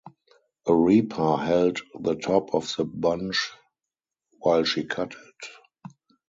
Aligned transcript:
A 0.65 0.73
reaper 0.73 1.37
held 1.37 1.77
the 1.99 2.15
top 2.15 2.55
of 2.55 2.73
the 2.75 2.85
bunch 2.85 3.51
while 4.39 4.63
she 4.63 4.83
cut 4.83 5.13
it. 5.13 5.51